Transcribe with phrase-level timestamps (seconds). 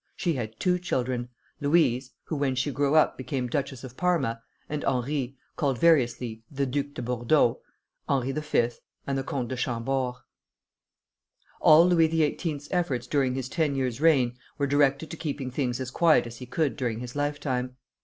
[0.15, 1.29] She had two children,
[1.59, 6.65] Louise, who when she grew up became Duchess of Parma; and Henri, called variously the
[6.65, 7.61] Duc de Bordeaux,
[8.09, 8.69] Henri V.,
[9.05, 10.15] and the Comte de Chambord.
[11.59, 15.91] All Louis XVIII.'s efforts during his ten years' reign were directed to keeping things as
[15.91, 17.75] quiet as he could during his lifetime.